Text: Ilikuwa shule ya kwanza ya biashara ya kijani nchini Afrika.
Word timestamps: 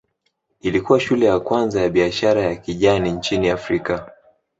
Ilikuwa 0.61 0.99
shule 0.99 1.25
ya 1.25 1.39
kwanza 1.39 1.81
ya 1.81 1.89
biashara 1.89 2.41
ya 2.41 2.55
kijani 2.55 3.11
nchini 3.11 3.49
Afrika. 3.49 4.11